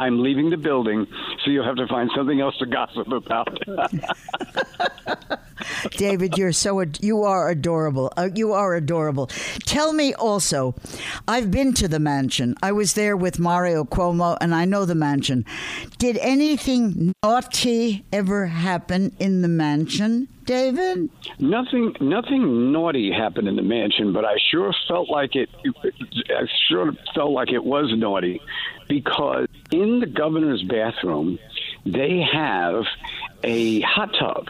I'm 0.00 0.22
leaving 0.22 0.48
the 0.48 0.56
building, 0.56 1.06
so 1.44 1.50
you'll 1.50 1.66
have 1.66 1.76
to 1.76 1.86
find 1.86 2.10
something 2.16 2.40
else 2.40 2.56
to 2.56 2.64
gossip 2.64 3.06
about. 3.12 3.58
David, 5.92 6.36
you're 6.36 6.52
so 6.52 6.84
you 7.00 7.22
are 7.22 7.48
adorable. 7.48 8.12
Uh, 8.16 8.30
you 8.34 8.52
are 8.52 8.74
adorable. 8.74 9.26
Tell 9.66 9.92
me 9.92 10.14
also, 10.14 10.74
I've 11.28 11.50
been 11.50 11.74
to 11.74 11.88
the 11.88 11.98
mansion. 11.98 12.54
I 12.62 12.72
was 12.72 12.94
there 12.94 13.16
with 13.16 13.38
Mario 13.38 13.84
Cuomo, 13.84 14.36
and 14.40 14.54
I 14.54 14.64
know 14.64 14.84
the 14.84 14.94
mansion. 14.94 15.44
Did 15.98 16.16
anything 16.18 17.12
naughty 17.22 18.04
ever 18.12 18.46
happen 18.46 19.14
in 19.18 19.42
the 19.42 19.48
mansion? 19.48 20.28
David? 20.46 21.10
Nothing, 21.38 21.94
nothing 22.00 22.72
naughty 22.72 23.12
happened 23.12 23.46
in 23.46 23.54
the 23.56 23.62
mansion, 23.62 24.12
but 24.12 24.24
I 24.24 24.36
sure 24.50 24.74
felt 24.88 25.08
like 25.08 25.36
it. 25.36 25.48
I 25.64 26.46
sure 26.68 26.92
felt 27.14 27.30
like 27.30 27.52
it 27.52 27.62
was 27.62 27.92
naughty 27.96 28.40
because 28.88 29.46
in 29.70 30.00
the 30.00 30.06
governor's 30.06 30.62
bathroom 30.64 31.38
they 31.86 32.20
have 32.32 32.84
a 33.42 33.80
hot 33.80 34.10
tub, 34.18 34.48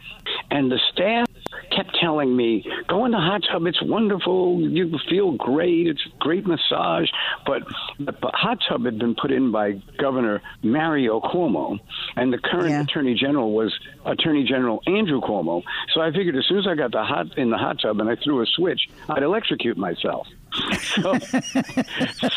and 0.50 0.70
the 0.70 0.78
staff 0.92 1.26
kept 1.70 1.96
telling 2.00 2.34
me, 2.36 2.64
"Go 2.88 3.04
in 3.04 3.12
the 3.12 3.18
hot 3.18 3.42
tub. 3.50 3.66
It's 3.66 3.82
wonderful. 3.82 4.60
You 4.60 4.98
feel 5.08 5.32
great. 5.32 5.86
It's 5.86 6.04
a 6.06 6.10
great 6.18 6.46
massage." 6.46 7.08
But 7.46 7.62
the 7.98 8.12
hot 8.34 8.58
tub 8.68 8.84
had 8.84 8.98
been 8.98 9.14
put 9.14 9.30
in 9.30 9.50
by 9.50 9.80
Governor 9.98 10.42
Mario 10.62 11.20
Cuomo, 11.20 11.78
and 12.16 12.32
the 12.32 12.38
current 12.38 12.70
yeah. 12.70 12.82
Attorney 12.82 13.14
General 13.14 13.52
was 13.52 13.72
Attorney 14.04 14.44
General 14.44 14.82
Andrew 14.86 15.20
Cuomo. 15.20 15.62
So 15.94 16.00
I 16.00 16.10
figured 16.10 16.36
as 16.36 16.46
soon 16.46 16.58
as 16.58 16.66
I 16.66 16.74
got 16.74 16.92
the 16.92 17.04
hot 17.04 17.38
in 17.38 17.50
the 17.50 17.58
hot 17.58 17.80
tub 17.80 18.00
and 18.00 18.08
I 18.08 18.16
threw 18.16 18.42
a 18.42 18.46
switch, 18.46 18.88
I'd 19.08 19.22
electrocute 19.22 19.76
myself. 19.76 20.26
so, 20.94 21.18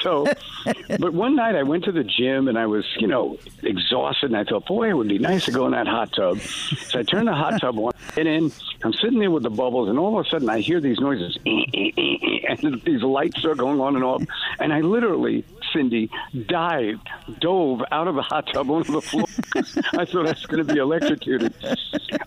so, 0.01 0.27
but 1.00 1.13
one 1.13 1.36
night 1.36 1.55
I 1.55 1.63
went 1.63 1.84
to 1.86 1.91
the 1.91 2.03
gym 2.03 2.48
and 2.48 2.58
I 2.58 2.65
was, 2.65 2.86
you 3.00 3.08
know, 3.08 3.38
exhausted, 3.63 4.27
and 4.27 4.38
I 4.38 4.43
thought, 4.43 4.67
boy, 4.67 4.89
it 4.89 4.93
would 4.93 5.08
be 5.08 5.17
nice 5.17 5.46
to 5.46 5.51
go 5.51 5.65
in 5.65 5.72
that 5.72 5.88
hot 5.88 6.13
tub. 6.13 6.39
So 6.39 7.00
I 7.00 7.03
turned 7.03 7.27
the 7.27 7.34
hot 7.34 7.60
tub 7.60 7.77
on, 7.79 7.93
and 8.17 8.27
in. 8.27 8.51
I'm 8.84 8.93
sitting 8.93 9.20
there 9.20 9.32
with 9.32 9.43
the 9.43 9.50
bubbles, 9.50 9.89
and 9.89 9.98
all 9.98 10.20
of 10.20 10.25
a 10.25 10.29
sudden 10.29 10.50
I 10.50 10.60
hear 10.60 10.79
these 10.82 11.00
noises, 11.00 11.38
and 11.46 12.82
these 12.84 13.01
lights 13.01 13.46
are 13.46 13.55
going 13.55 13.79
on 13.79 13.96
and 13.96 14.03
off, 14.03 14.24
and 14.60 14.74
I 14.74 14.82
literally 14.82 15.46
Cindy 15.74 16.10
dived, 16.48 17.08
dove 17.39 17.82
out 17.92 18.08
of 18.08 18.15
the 18.15 18.22
hot 18.22 18.48
tub 18.53 18.70
onto 18.70 18.94
the 18.94 19.01
floor. 19.01 19.25
I 20.00 20.06
thought 20.06 20.27
I 20.27 20.32
was 20.32 20.46
going 20.46 20.65
to 20.65 20.74
be 20.74 20.80
electrocuted. 20.80 21.53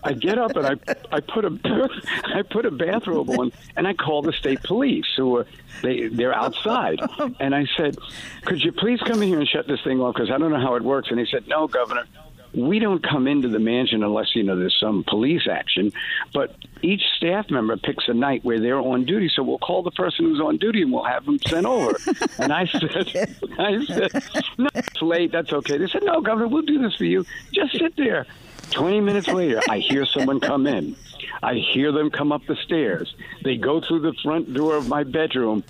I 0.03 0.13
get 0.13 0.37
up 0.37 0.55
and 0.55 0.65
I 0.65 0.95
I 1.11 1.19
put 1.19 1.45
a 1.45 1.57
I 2.25 2.41
put 2.43 2.65
a 2.65 2.71
bathrobe 2.71 3.29
on 3.29 3.51
and 3.75 3.87
I 3.87 3.93
call 3.93 4.21
the 4.21 4.33
state 4.33 4.61
police 4.63 5.07
who 5.15 5.37
are 5.37 5.47
they 5.81 6.07
they're 6.07 6.35
outside 6.35 6.99
and 7.39 7.55
I 7.55 7.65
said, 7.77 7.97
"Could 8.45 8.63
you 8.63 8.71
please 8.71 8.99
come 9.01 9.21
in 9.21 9.29
here 9.29 9.39
and 9.39 9.47
shut 9.47 9.67
this 9.67 9.81
thing 9.83 10.01
off 10.01 10.15
because 10.15 10.31
I 10.31 10.37
don't 10.37 10.51
know 10.51 10.59
how 10.59 10.75
it 10.75 10.83
works." 10.83 11.09
And 11.09 11.19
he 11.19 11.25
said, 11.25 11.47
"No, 11.47 11.67
Governor." 11.67 12.05
We 12.53 12.79
don't 12.79 13.03
come 13.03 13.27
into 13.27 13.47
the 13.47 13.59
mansion 13.59 14.03
unless 14.03 14.35
you 14.35 14.43
know 14.43 14.57
there's 14.57 14.77
some 14.79 15.03
police 15.07 15.47
action. 15.49 15.91
But 16.33 16.55
each 16.81 17.01
staff 17.17 17.49
member 17.49 17.77
picks 17.77 18.07
a 18.07 18.13
night 18.13 18.43
where 18.43 18.59
they're 18.59 18.79
on 18.79 19.05
duty, 19.05 19.29
so 19.33 19.43
we'll 19.43 19.57
call 19.59 19.83
the 19.83 19.91
person 19.91 20.25
who's 20.25 20.39
on 20.39 20.57
duty 20.57 20.81
and 20.81 20.91
we'll 20.91 21.03
have 21.03 21.25
them 21.25 21.39
sent 21.47 21.65
over. 21.65 21.97
and 22.39 22.53
I 22.53 22.65
said, 22.65 23.35
I 23.59 23.85
said, 23.85 24.23
no, 24.57 24.69
it's 24.73 25.01
late. 25.01 25.31
That's 25.31 25.51
okay. 25.53 25.77
They 25.77 25.87
said, 25.87 26.03
no, 26.03 26.21
Governor, 26.21 26.47
we'll 26.47 26.61
do 26.63 26.79
this 26.79 26.95
for 26.95 27.05
you. 27.05 27.25
Just 27.53 27.77
sit 27.77 27.95
there. 27.95 28.25
Twenty 28.71 28.99
minutes 28.99 29.27
later, 29.29 29.61
I 29.69 29.79
hear 29.79 30.05
someone 30.05 30.41
come 30.41 30.67
in. 30.67 30.95
I 31.41 31.55
hear 31.55 31.91
them 31.91 32.11
come 32.11 32.31
up 32.31 32.45
the 32.47 32.55
stairs. 32.55 33.15
They 33.43 33.55
go 33.55 33.81
through 33.81 34.01
the 34.01 34.13
front 34.23 34.53
door 34.53 34.75
of 34.75 34.87
my 34.87 35.03
bedroom, 35.03 35.63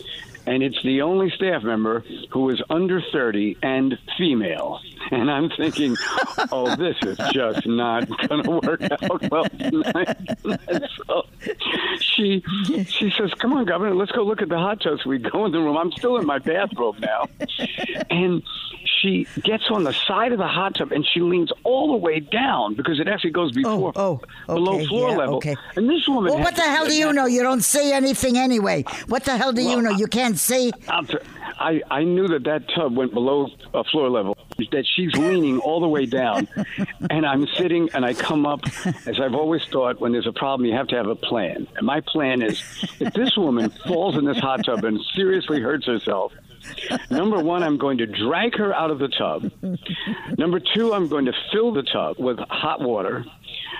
and 0.47 0.63
it's 0.63 0.81
the 0.81 1.01
only 1.01 1.29
staff 1.29 1.61
member 1.63 2.03
who 2.31 2.49
is 2.49 2.61
under 2.69 3.01
30 3.11 3.57
and 3.61 3.99
female. 4.17 4.79
And 5.11 5.29
I'm 5.29 5.49
thinking, 5.49 5.95
oh, 6.51 6.75
this 6.75 6.95
is 7.03 7.17
just 7.31 7.67
not 7.67 8.07
going 8.27 8.43
to 8.43 8.59
work 8.63 8.81
out 8.81 9.29
well 9.29 9.45
tonight. 9.45 10.17
so 11.05 11.25
she 11.99 12.43
she 12.87 13.11
says, 13.17 13.33
"Come 13.35 13.53
on, 13.53 13.65
Governor, 13.65 13.95
let's 13.95 14.11
go 14.11 14.23
look 14.23 14.41
at 14.41 14.49
the 14.49 14.57
hot 14.57 14.81
tubs." 14.81 15.05
We 15.05 15.17
go 15.19 15.45
in 15.45 15.51
the 15.51 15.59
room. 15.59 15.77
I'm 15.77 15.91
still 15.91 16.17
in 16.17 16.25
my 16.25 16.39
bathrobe 16.39 16.99
now, 16.99 17.27
and 18.09 18.41
she 19.01 19.27
gets 19.43 19.65
on 19.69 19.83
the 19.83 19.93
side 19.93 20.31
of 20.31 20.37
the 20.37 20.47
hot 20.47 20.75
tub 20.75 20.91
and 20.91 21.05
she 21.05 21.21
leans 21.21 21.51
all 21.63 21.91
the 21.91 21.97
way 21.97 22.19
down 22.19 22.73
because 22.73 22.99
it 22.99 23.07
actually 23.07 23.31
goes 23.31 23.51
oh, 23.51 23.55
before 23.55 23.91
oh, 23.95 24.01
oh, 24.01 24.11
okay, 24.13 24.25
below 24.47 24.85
floor 24.85 25.09
yeah, 25.09 25.17
level. 25.17 25.35
Okay. 25.37 25.55
And 25.75 25.89
this 25.89 26.07
woman, 26.07 26.33
well, 26.33 26.43
what 26.43 26.55
the 26.55 26.61
hell 26.61 26.85
do 26.85 26.93
you 26.93 27.13
know? 27.13 27.25
You 27.25 27.43
don't 27.43 27.63
see 27.63 27.91
anything 27.91 28.37
anyway. 28.37 28.83
What 29.07 29.23
the 29.23 29.37
hell 29.37 29.53
do 29.53 29.63
well, 29.63 29.77
you 29.77 29.81
know? 29.81 29.91
You 29.91 30.07
can't 30.07 30.37
see. 30.37 30.71
I 31.59 31.81
I 31.89 32.03
knew 32.03 32.27
that 32.27 32.43
that 32.43 32.69
tub 32.73 32.95
went 32.95 33.13
below 33.13 33.47
uh, 33.73 33.83
floor 33.91 34.09
level. 34.09 34.37
That 34.71 34.85
she's 34.95 35.13
leaning 35.15 35.59
all 35.59 35.79
the 35.79 35.87
way 35.87 36.05
down, 36.07 36.47
and 37.11 37.25
I'm 37.25 37.45
sitting, 37.57 37.89
and 37.93 38.03
I 38.03 38.15
come 38.15 38.45
up, 38.47 38.61
as 39.05 39.19
I've 39.19 39.35
always 39.35 39.61
thought, 39.71 40.01
when 40.01 40.11
there's 40.13 40.25
a 40.25 40.33
problem, 40.33 40.65
you 40.67 40.75
have 40.75 40.87
to 40.87 40.95
have 40.95 41.07
a 41.07 41.15
plan. 41.15 41.67
And 41.75 41.85
my 41.85 42.01
plan 42.01 42.41
is, 42.41 42.63
if 42.99 43.13
this 43.13 43.37
woman 43.37 43.69
falls 43.87 44.17
in 44.17 44.25
this 44.25 44.39
hot 44.39 44.65
tub 44.65 44.83
and 44.83 44.99
seriously 45.15 45.61
hurts 45.61 45.85
herself, 45.85 46.33
Number 47.09 47.41
one, 47.41 47.63
I'm 47.63 47.77
going 47.77 47.99
to 47.99 48.05
drag 48.05 48.57
her 48.57 48.73
out 48.73 48.91
of 48.91 48.99
the 48.99 49.07
tub. 49.07 49.51
Number 50.37 50.59
two, 50.59 50.93
I'm 50.93 51.07
going 51.07 51.25
to 51.25 51.33
fill 51.51 51.71
the 51.73 51.83
tub 51.83 52.17
with 52.19 52.39
hot 52.49 52.81
water. 52.81 53.25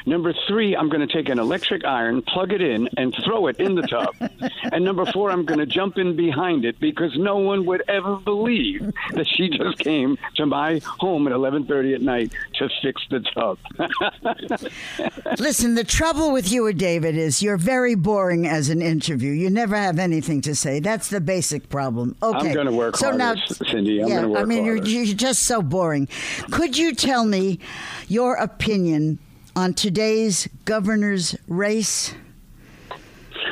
Number 0.07 0.33
three, 0.47 0.73
I'm 0.73 0.87
going 0.87 1.05
to 1.05 1.13
take 1.13 1.27
an 1.27 1.37
electric 1.37 1.83
iron, 1.83 2.21
plug 2.21 2.53
it 2.53 2.61
in, 2.61 2.87
and 2.95 3.13
throw 3.25 3.47
it 3.47 3.59
in 3.59 3.75
the 3.75 3.81
tub. 3.81 4.15
and 4.71 4.85
number 4.85 5.05
four, 5.05 5.29
I'm 5.31 5.43
going 5.43 5.59
to 5.59 5.65
jump 5.65 5.97
in 5.97 6.15
behind 6.15 6.63
it 6.63 6.79
because 6.79 7.11
no 7.17 7.35
one 7.37 7.65
would 7.65 7.83
ever 7.89 8.15
believe 8.15 8.89
that 9.11 9.27
she 9.27 9.49
just 9.49 9.79
came 9.79 10.17
to 10.37 10.45
my 10.45 10.79
home 10.99 11.27
at 11.27 11.33
11:30 11.33 11.95
at 11.95 12.01
night 12.01 12.31
to 12.53 12.69
fix 12.81 13.01
the 13.09 13.19
tub. 13.19 13.57
Listen, 15.39 15.75
the 15.75 15.83
trouble 15.83 16.31
with 16.31 16.49
you, 16.53 16.71
David, 16.71 17.17
is 17.17 17.43
you're 17.43 17.57
very 17.57 17.95
boring 17.95 18.47
as 18.47 18.69
an 18.69 18.81
interview. 18.81 19.33
You 19.33 19.49
never 19.49 19.75
have 19.75 19.99
anything 19.99 20.39
to 20.41 20.55
say. 20.55 20.79
That's 20.79 21.09
the 21.09 21.19
basic 21.19 21.67
problem. 21.67 22.15
Okay, 22.23 22.47
I'm 22.47 22.53
going 22.53 22.67
to 22.67 22.71
work 22.71 22.95
so 22.95 23.07
harder, 23.07 23.17
now, 23.17 23.35
Cindy. 23.35 24.01
I'm 24.01 24.07
going 24.07 24.21
to 24.21 24.29
work. 24.29 24.37
yeah, 24.37 24.43
I 24.43 24.45
mean, 24.45 24.63
you're, 24.63 24.77
you're 24.77 25.15
just 25.15 25.43
so 25.43 25.61
boring. 25.61 26.07
Could 26.51 26.77
you 26.77 26.95
tell 26.95 27.25
me 27.25 27.59
your 28.07 28.35
opinion 28.35 29.19
on 29.57 29.73
today's 29.73 30.47
governor's 30.65 31.35
race? 31.47 32.13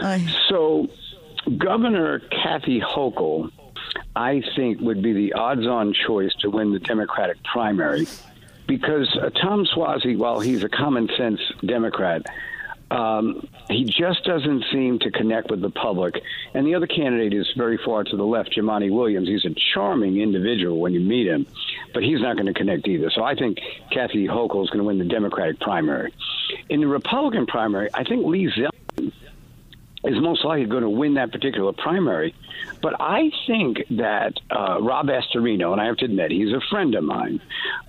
Uh, 0.01 0.19
so, 0.47 0.87
Governor 1.57 2.19
Kathy 2.29 2.79
Hochul, 2.79 3.49
I 4.15 4.43
think, 4.55 4.81
would 4.81 5.01
be 5.01 5.13
the 5.13 5.33
odds 5.33 5.65
on 5.65 5.95
choice 6.05 6.31
to 6.41 6.51
win 6.51 6.71
the 6.71 6.79
Democratic 6.79 7.37
primary 7.43 8.05
because 8.67 9.17
uh, 9.19 9.31
Tom 9.31 9.65
Suozzi, 9.65 10.15
while 10.15 10.39
he's 10.39 10.63
a 10.63 10.69
common 10.69 11.09
sense 11.17 11.39
Democrat, 11.65 12.23
um, 12.91 13.47
he 13.69 13.83
just 13.83 14.23
doesn't 14.25 14.65
seem 14.71 14.99
to 14.99 15.11
connect 15.11 15.49
with 15.49 15.61
the 15.61 15.69
public. 15.69 16.21
And 16.53 16.67
the 16.67 16.75
other 16.75 16.87
candidate 16.87 17.33
is 17.33 17.47
very 17.57 17.79
far 17.83 18.03
to 18.03 18.17
the 18.17 18.23
left, 18.23 18.55
Jumaane 18.55 18.91
Williams. 18.91 19.27
He's 19.27 19.45
a 19.45 19.55
charming 19.73 20.19
individual 20.21 20.79
when 20.79 20.93
you 20.93 20.99
meet 20.99 21.27
him, 21.27 21.47
but 21.93 22.03
he's 22.03 22.21
not 22.21 22.35
going 22.35 22.47
to 22.47 22.53
connect 22.53 22.87
either. 22.87 23.09
So 23.09 23.23
I 23.23 23.35
think 23.35 23.57
Kathy 23.91 24.27
Hochul 24.27 24.63
is 24.63 24.69
going 24.69 24.79
to 24.79 24.85
win 24.85 24.99
the 24.99 25.05
Democratic 25.05 25.59
primary. 25.59 26.13
In 26.69 26.81
the 26.81 26.87
Republican 26.87 27.47
primary, 27.47 27.89
I 27.93 28.03
think 28.03 28.25
Lee 28.25 28.51
Zeldin 28.55 29.11
is 30.03 30.21
most 30.21 30.45
likely 30.45 30.65
going 30.65 30.83
to 30.83 30.89
win 30.89 31.15
that 31.15 31.31
particular 31.31 31.73
primary. 31.73 32.35
But 32.81 32.99
I 32.99 33.31
think 33.47 33.83
that 33.91 34.33
uh, 34.51 34.79
Rob 34.81 35.07
Astorino, 35.07 35.71
and 35.71 35.81
I 35.81 35.85
have 35.85 35.97
to 35.97 36.05
admit, 36.05 36.31
he's 36.31 36.53
a 36.53 36.61
friend 36.69 36.93
of 36.95 37.03
mine, 37.03 37.41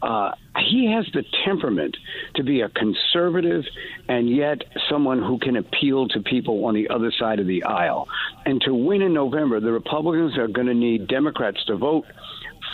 uh, 0.03 0.33
he 0.59 0.91
has 0.93 1.07
the 1.13 1.25
temperament 1.45 1.97
to 2.37 2.43
be 2.43 2.63
a 2.63 2.69
conservative 2.69 3.65
and 4.09 4.29
yet 4.29 4.63
someone 4.89 5.23
who 5.23 5.39
can 5.39 5.57
appeal 5.57 6.09
to 6.09 6.21
people 6.21 6.65
on 6.65 6.75
the 6.75 6.89
other 6.89 7.13
side 7.13 7.41
of 7.41 7.47
the 7.47 7.65
aisle. 7.65 8.09
And 8.45 8.61
to 8.63 8.75
win 8.75 9.03
in 9.03 9.13
November, 9.13 9.61
the 9.61 9.73
Republicans 9.73 10.39
are 10.39 10.49
going 10.49 10.69
to 10.69 10.75
need 10.75 11.09
Democrats 11.09 11.63
to 11.67 11.77
vote 11.77 12.07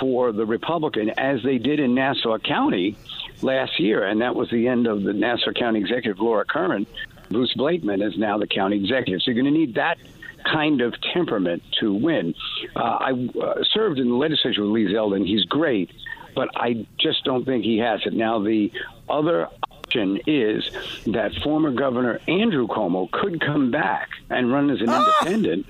for 0.00 0.32
the 0.32 0.46
Republican, 0.46 1.10
as 1.18 1.42
they 1.42 1.58
did 1.58 1.80
in 1.80 1.94
Nassau 1.94 2.38
County 2.38 2.96
last 3.42 3.78
year. 3.78 4.04
And 4.04 4.20
that 4.20 4.34
was 4.34 4.50
the 4.50 4.68
end 4.68 4.86
of 4.86 5.02
the 5.02 5.12
Nassau 5.12 5.52
County 5.52 5.80
executive, 5.80 6.20
Laura 6.20 6.44
Curran. 6.44 6.86
Bruce 7.30 7.54
Blakeman 7.54 8.02
is 8.02 8.16
now 8.18 8.38
the 8.38 8.46
county 8.46 8.76
executive. 8.76 9.22
So 9.22 9.30
you're 9.30 9.42
going 9.42 9.52
to 9.52 9.58
need 9.58 9.74
that 9.74 9.98
kind 10.44 10.80
of 10.80 10.94
temperament 11.12 11.62
to 11.80 11.92
win. 11.92 12.34
Uh, 12.74 12.80
I 12.80 13.30
uh, 13.40 13.62
served 13.72 13.98
in 13.98 14.08
the 14.08 14.14
legislature 14.14 14.62
with 14.62 14.70
Lee 14.70 14.86
Zeldin. 14.86 15.26
He's 15.26 15.44
great, 15.44 15.90
but 16.34 16.48
I 16.54 16.86
just 16.98 17.24
don't 17.24 17.44
think 17.44 17.64
he 17.64 17.78
has 17.78 18.00
it. 18.06 18.12
Now, 18.12 18.42
the 18.42 18.72
other 19.08 19.48
option 19.70 20.20
is 20.26 20.70
that 21.06 21.32
former 21.42 21.70
Governor 21.70 22.20
Andrew 22.28 22.66
Cuomo 22.66 23.10
could 23.10 23.40
come 23.40 23.70
back 23.70 24.08
and 24.30 24.52
run 24.52 24.70
as 24.70 24.80
an 24.80 24.88
ah! 24.88 25.14
independent. 25.24 25.66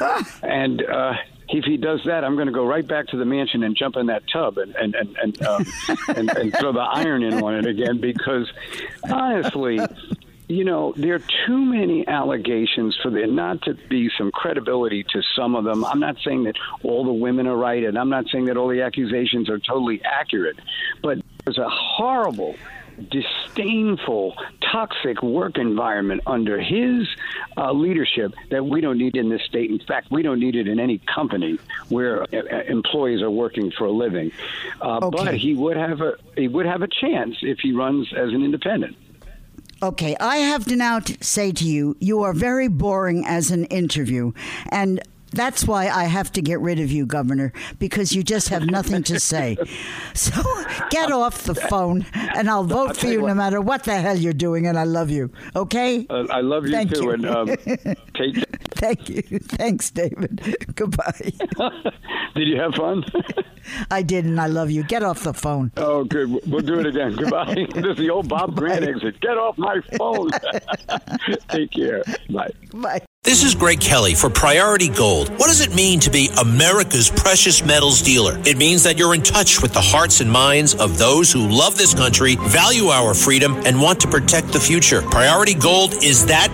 Ah! 0.00 0.38
And 0.42 0.84
uh, 0.84 1.14
if 1.48 1.64
he 1.64 1.76
does 1.76 2.02
that, 2.04 2.24
I'm 2.24 2.34
going 2.34 2.46
to 2.46 2.52
go 2.52 2.64
right 2.64 2.86
back 2.86 3.08
to 3.08 3.16
the 3.16 3.24
mansion 3.24 3.62
and 3.62 3.76
jump 3.76 3.96
in 3.96 4.06
that 4.06 4.22
tub 4.32 4.58
and 4.58 4.74
and 4.76 4.94
and 4.94 5.16
and, 5.16 5.42
um, 5.46 5.66
and, 6.08 6.30
and 6.30 6.56
throw 6.56 6.72
the 6.72 6.80
iron 6.80 7.22
in 7.22 7.42
on 7.42 7.54
it 7.54 7.66
again 7.66 8.00
because 8.00 8.50
honestly, 9.10 9.78
you 10.48 10.64
know, 10.64 10.92
there 10.96 11.14
are 11.14 11.22
too 11.46 11.58
many 11.58 12.06
allegations 12.06 12.96
for 13.02 13.10
there 13.10 13.26
not 13.26 13.62
to 13.62 13.74
be 13.88 14.10
some 14.16 14.30
credibility 14.30 15.02
to 15.04 15.22
some 15.36 15.54
of 15.54 15.64
them. 15.64 15.84
I'm 15.84 16.00
not 16.00 16.16
saying 16.24 16.44
that 16.44 16.56
all 16.82 17.04
the 17.04 17.12
women 17.12 17.46
are 17.46 17.56
right, 17.56 17.82
and 17.82 17.98
I'm 17.98 18.10
not 18.10 18.26
saying 18.30 18.46
that 18.46 18.56
all 18.56 18.68
the 18.68 18.82
accusations 18.82 19.48
are 19.48 19.58
totally 19.58 20.02
accurate, 20.04 20.58
but 21.02 21.18
there's 21.44 21.58
a 21.58 21.68
horrible 21.68 22.56
disdainful, 23.10 24.36
toxic 24.72 25.22
work 25.22 25.58
environment 25.58 26.20
under 26.26 26.60
his 26.60 27.08
uh, 27.56 27.72
leadership 27.72 28.34
that 28.50 28.64
we 28.64 28.80
don't 28.80 28.98
need 28.98 29.16
in 29.16 29.28
this 29.28 29.42
state. 29.42 29.70
In 29.70 29.80
fact, 29.80 30.10
we 30.10 30.22
don't 30.22 30.38
need 30.38 30.54
it 30.54 30.68
in 30.68 30.78
any 30.78 31.00
company 31.12 31.58
where 31.88 32.22
uh, 32.22 32.26
uh 32.32 32.62
employees 32.68 33.22
are 33.22 33.30
working 33.30 33.72
for 33.72 33.86
a 33.86 33.90
living. 33.90 34.30
Uh, 34.80 34.98
okay. 35.02 35.24
But 35.24 35.34
he 35.34 35.54
would 35.54 35.76
have 35.76 36.00
a 36.00 36.14
he 36.36 36.48
would 36.48 36.66
have 36.66 36.82
a 36.82 36.88
chance 36.88 37.36
if 37.42 37.58
he 37.60 37.72
runs 37.72 38.12
as 38.12 38.28
an 38.28 38.44
independent. 38.44 38.96
Okay, 39.82 40.16
I 40.20 40.38
have 40.38 40.64
to 40.66 40.76
now 40.76 41.00
t- 41.00 41.16
say 41.20 41.52
to 41.52 41.64
you, 41.64 41.96
you 42.00 42.22
are 42.22 42.32
very 42.32 42.68
boring 42.68 43.24
as 43.26 43.50
an 43.50 43.64
interview. 43.66 44.32
And 44.70 45.00
that's 45.32 45.66
why 45.66 45.88
I 45.88 46.04
have 46.04 46.30
to 46.32 46.42
get 46.42 46.60
rid 46.60 46.78
of 46.78 46.90
you, 46.92 47.06
Governor, 47.06 47.52
because 47.78 48.12
you 48.12 48.22
just 48.22 48.48
have 48.50 48.66
nothing 48.66 49.02
to 49.04 49.18
say. 49.20 49.56
So 50.14 50.30
get 50.90 51.10
off 51.10 51.42
the 51.42 51.56
phone, 51.56 52.06
and 52.14 52.48
I'll 52.48 52.62
vote 52.62 52.90
I'll 52.90 52.94
for 52.94 53.06
you, 53.08 53.20
you 53.22 53.26
no 53.26 53.34
matter 53.34 53.60
what 53.60 53.82
the 53.82 53.96
hell 53.96 54.16
you're 54.16 54.32
doing, 54.32 54.68
and 54.68 54.78
I 54.78 54.84
love 54.84 55.10
you. 55.10 55.32
Okay? 55.56 56.06
Uh, 56.08 56.26
I 56.30 56.40
love 56.40 56.66
you 56.66 56.70
Thank 56.72 56.94
too, 56.94 57.02
you. 57.02 57.10
and 57.10 57.26
um, 57.26 57.46
take. 58.14 58.36
Thank 58.84 59.08
you. 59.08 59.38
Thanks, 59.38 59.90
David. 59.90 60.56
Goodbye. 60.74 61.32
did 62.34 62.48
you 62.48 62.60
have 62.60 62.74
fun? 62.74 63.02
I 63.90 64.02
did, 64.02 64.26
and 64.26 64.38
I 64.38 64.46
love 64.46 64.70
you. 64.70 64.84
Get 64.84 65.02
off 65.02 65.24
the 65.24 65.32
phone. 65.32 65.72
Oh, 65.78 66.04
good. 66.04 66.28
We'll 66.46 66.60
do 66.60 66.80
it 66.80 66.86
again. 66.86 67.14
Goodbye. 67.16 67.66
this 67.74 67.84
is 67.86 67.96
the 67.96 68.10
old 68.10 68.28
Bob 68.28 68.54
Grant 68.54 68.84
exit. 68.84 69.18
Get 69.20 69.38
off 69.38 69.56
my 69.56 69.80
phone. 69.96 70.30
Take 71.48 71.70
care. 71.70 72.02
Bye. 72.28 72.50
Bye. 72.74 73.00
This 73.24 73.42
is 73.42 73.54
Greg 73.54 73.80
Kelly 73.80 74.14
for 74.14 74.28
Priority 74.28 74.90
Gold. 74.90 75.30
What 75.38 75.46
does 75.46 75.62
it 75.62 75.74
mean 75.74 75.98
to 76.00 76.10
be 76.10 76.28
America's 76.42 77.08
precious 77.08 77.64
metals 77.64 78.02
dealer? 78.02 78.38
It 78.44 78.58
means 78.58 78.82
that 78.82 78.98
you're 78.98 79.14
in 79.14 79.22
touch 79.22 79.62
with 79.62 79.72
the 79.72 79.80
hearts 79.80 80.20
and 80.20 80.30
minds 80.30 80.74
of 80.74 80.98
those 80.98 81.32
who 81.32 81.48
love 81.48 81.78
this 81.78 81.94
country, 81.94 82.36
value 82.36 82.88
our 82.88 83.14
freedom, 83.14 83.54
and 83.64 83.80
want 83.80 83.98
to 84.00 84.08
protect 84.08 84.48
the 84.48 84.60
future. 84.60 85.00
Priority 85.00 85.54
Gold 85.54 86.04
is 86.04 86.26
that 86.26 86.53